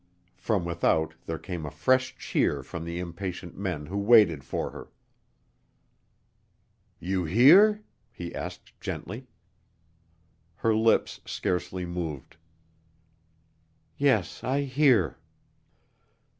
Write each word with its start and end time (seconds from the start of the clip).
From 0.39 0.65
without 0.65 1.13
there 1.27 1.37
came 1.37 1.63
a 1.63 1.69
fresh 1.69 2.17
cheer 2.17 2.63
from 2.63 2.85
the 2.85 2.97
impatient 2.97 3.55
men 3.55 3.85
who 3.85 3.99
waited 3.99 4.43
for 4.43 4.71
her. 4.71 4.89
"You 6.99 7.25
hear?" 7.25 7.83
he 8.11 8.33
asked 8.33 8.81
gently. 8.81 9.27
Her 10.55 10.73
lips 10.73 11.21
scarcely 11.27 11.85
moved. 11.85 12.37
"Yes, 13.95 14.43
I 14.43 14.61
hear." 14.61 15.19